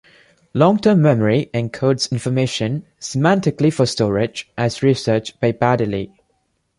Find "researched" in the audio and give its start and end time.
4.81-5.39